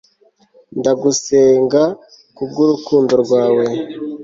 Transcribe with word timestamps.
Ndagusenga 0.79 1.81
kubwurukundo 2.35 3.13
rwawe 3.23 3.65